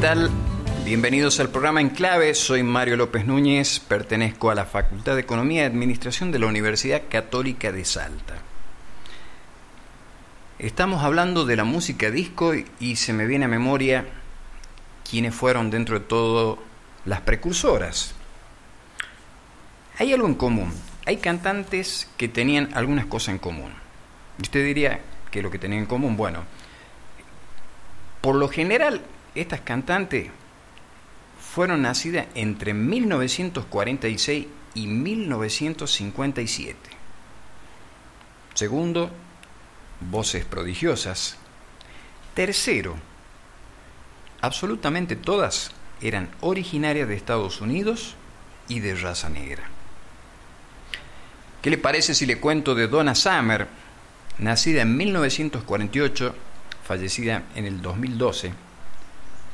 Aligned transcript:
tal? 0.00 0.30
Bienvenidos 0.84 1.40
al 1.40 1.50
programa 1.50 1.82
En 1.82 1.90
Clave, 1.90 2.34
soy 2.34 2.62
Mario 2.62 2.96
López 2.96 3.26
Núñez, 3.26 3.80
pertenezco 3.80 4.50
a 4.50 4.54
la 4.54 4.64
Facultad 4.64 5.14
de 5.14 5.20
Economía 5.20 5.62
y 5.62 5.66
Administración 5.66 6.32
de 6.32 6.38
la 6.38 6.46
Universidad 6.46 7.02
Católica 7.10 7.70
de 7.70 7.84
Salta. 7.84 8.38
Estamos 10.58 11.04
hablando 11.04 11.44
de 11.44 11.56
la 11.56 11.64
música 11.64 12.10
disco 12.10 12.54
y 12.78 12.96
se 12.96 13.12
me 13.12 13.26
viene 13.26 13.44
a 13.44 13.48
memoria 13.48 14.06
quiénes 15.08 15.34
fueron 15.34 15.70
dentro 15.70 15.98
de 15.98 16.06
todo 16.06 16.58
las 17.04 17.20
precursoras. 17.20 18.14
Hay 19.98 20.14
algo 20.14 20.26
en 20.26 20.34
común, 20.34 20.72
hay 21.04 21.18
cantantes 21.18 22.08
que 22.16 22.28
tenían 22.28 22.70
algunas 22.72 23.04
cosas 23.04 23.34
en 23.34 23.38
común. 23.38 23.72
Y 24.38 24.42
usted 24.42 24.64
diría 24.64 25.00
que 25.30 25.42
lo 25.42 25.50
que 25.50 25.58
tenían 25.58 25.82
en 25.82 25.88
común, 25.88 26.16
bueno, 26.16 26.44
por 28.22 28.36
lo 28.36 28.48
general 28.48 29.02
estas 29.34 29.60
cantantes 29.60 30.30
fueron 31.38 31.82
nacidas 31.82 32.26
entre 32.34 32.74
1946 32.74 34.46
y 34.74 34.86
1957. 34.86 36.78
Segundo, 38.54 39.10
voces 40.00 40.44
prodigiosas. 40.44 41.36
Tercero, 42.34 42.96
absolutamente 44.40 45.16
todas 45.16 45.72
eran 46.00 46.30
originarias 46.40 47.08
de 47.08 47.16
Estados 47.16 47.60
Unidos 47.60 48.14
y 48.68 48.80
de 48.80 48.94
raza 48.94 49.28
negra. 49.28 49.64
¿Qué 51.62 51.70
le 51.70 51.78
parece 51.78 52.14
si 52.14 52.24
le 52.26 52.38
cuento 52.38 52.74
de 52.74 52.88
Donna 52.88 53.14
Summer, 53.14 53.68
nacida 54.38 54.82
en 54.82 54.96
1948, 54.96 56.34
fallecida 56.86 57.42
en 57.54 57.66
el 57.66 57.82
2012? 57.82 58.69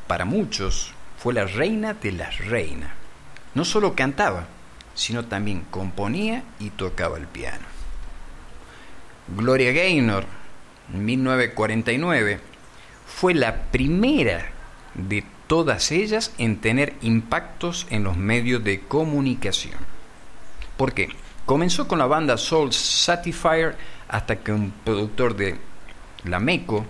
Para 0.06 0.24
muchos, 0.24 0.92
fue 1.18 1.34
la 1.34 1.46
reina 1.46 1.94
de 1.94 2.12
las 2.12 2.38
reinas. 2.38 2.90
No 3.54 3.64
solo 3.64 3.94
cantaba, 3.94 4.46
sino 4.94 5.24
también 5.24 5.66
componía 5.70 6.42
y 6.58 6.70
tocaba 6.70 7.18
el 7.18 7.26
piano. 7.26 7.64
Gloria 9.36 9.72
Gaynor, 9.72 10.24
en 10.92 11.04
1949, 11.04 12.40
fue 13.06 13.34
la 13.34 13.62
primera 13.64 14.46
de 14.94 15.24
todas 15.46 15.90
ellas 15.92 16.32
en 16.38 16.58
tener 16.58 16.94
impactos 17.02 17.86
en 17.90 18.04
los 18.04 18.16
medios 18.16 18.62
de 18.62 18.80
comunicación. 18.80 19.78
¿Por 20.76 20.92
qué? 20.92 21.08
Comenzó 21.44 21.86
con 21.88 21.98
la 21.98 22.06
banda 22.06 22.36
Soul 22.36 22.72
Satisfier 22.72 23.76
hasta 24.08 24.36
que 24.36 24.52
un 24.52 24.72
productor 24.84 25.36
de 25.36 25.56
la 26.24 26.38
Meco, 26.40 26.84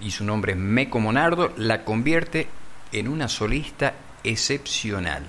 y 0.00 0.10
su 0.10 0.24
nombre 0.24 0.52
es 0.52 0.58
Meco 0.58 1.00
Monardo, 1.00 1.52
la 1.56 1.84
convierte 1.84 2.48
en 2.92 3.08
una 3.08 3.28
solista 3.28 3.94
excepcional. 4.24 5.26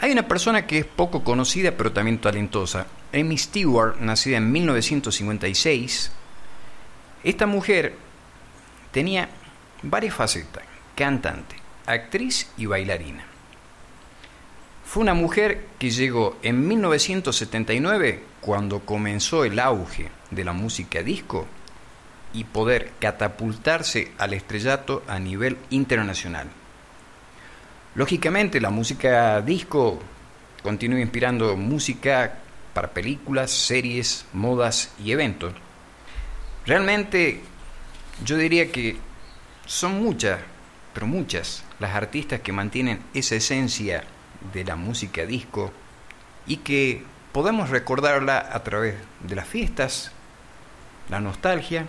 Hay 0.00 0.10
una 0.10 0.26
persona 0.26 0.66
que 0.66 0.78
es 0.78 0.84
poco 0.84 1.22
conocida 1.22 1.72
pero 1.72 1.92
también 1.92 2.18
talentosa, 2.18 2.86
Amy 3.14 3.38
Stewart, 3.38 4.00
nacida 4.00 4.38
en 4.38 4.50
1956. 4.50 6.10
Esta 7.22 7.46
mujer 7.46 7.94
tenía 8.90 9.28
varias 9.82 10.14
facetas, 10.14 10.64
cantante, 10.96 11.56
actriz 11.86 12.50
y 12.56 12.66
bailarina. 12.66 13.24
Fue 14.84 15.02
una 15.02 15.14
mujer 15.14 15.68
que 15.78 15.90
llegó 15.90 16.36
en 16.42 16.66
1979, 16.66 18.24
cuando 18.40 18.80
comenzó 18.80 19.44
el 19.44 19.58
auge 19.58 20.10
de 20.30 20.44
la 20.44 20.52
música 20.52 21.02
disco, 21.02 21.46
y 22.32 22.44
poder 22.44 22.92
catapultarse 22.98 24.12
al 24.18 24.32
estrellato 24.32 25.02
a 25.06 25.18
nivel 25.18 25.58
internacional. 25.70 26.48
Lógicamente 27.94 28.60
la 28.60 28.70
música 28.70 29.40
disco 29.42 30.00
continúa 30.62 31.00
inspirando 31.00 31.56
música 31.56 32.38
para 32.72 32.90
películas, 32.90 33.50
series, 33.50 34.24
modas 34.32 34.92
y 35.02 35.12
eventos. 35.12 35.52
Realmente 36.64 37.42
yo 38.24 38.36
diría 38.36 38.72
que 38.72 38.96
son 39.66 40.02
muchas, 40.02 40.38
pero 40.94 41.06
muchas, 41.06 41.64
las 41.80 41.94
artistas 41.94 42.40
que 42.40 42.52
mantienen 42.52 43.02
esa 43.14 43.34
esencia 43.34 44.04
de 44.52 44.64
la 44.64 44.76
música 44.76 45.26
disco 45.26 45.72
y 46.46 46.58
que 46.58 47.04
podemos 47.32 47.70
recordarla 47.70 48.38
a 48.38 48.62
través 48.62 48.94
de 49.20 49.36
las 49.36 49.46
fiestas, 49.46 50.12
la 51.10 51.20
nostalgia 51.20 51.86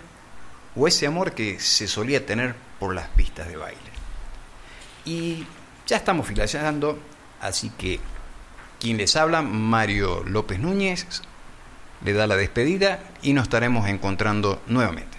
o 0.76 0.88
ese 0.88 1.06
amor 1.06 1.32
que 1.32 1.60
se 1.60 1.86
solía 1.86 2.26
tener 2.26 2.54
por 2.78 2.94
las 2.94 3.08
pistas 3.08 3.48
de 3.48 3.56
baile. 3.56 3.78
Y 5.04 5.46
ya 5.86 5.96
estamos 5.96 6.26
finalizando, 6.26 6.98
así 7.40 7.70
que 7.70 8.00
quien 8.80 8.96
les 8.96 9.16
habla, 9.16 9.42
Mario 9.42 10.22
López 10.24 10.58
Núñez, 10.58 11.06
le 12.04 12.12
da 12.12 12.26
la 12.26 12.36
despedida 12.36 13.00
y 13.22 13.32
nos 13.32 13.44
estaremos 13.44 13.88
encontrando 13.88 14.62
nuevamente. 14.66 15.13